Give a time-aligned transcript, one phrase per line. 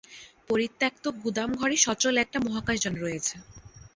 [0.49, 3.35] পরিত্যক্ত গুদাম ঘরে সচল একটা মহাকাশযান রয়েছে।